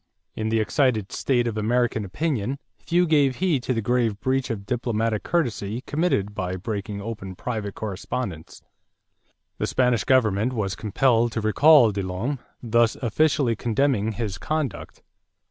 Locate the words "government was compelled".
10.03-11.33